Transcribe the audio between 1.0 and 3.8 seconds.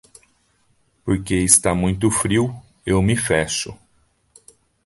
Porque está muito frio, eu me fecho.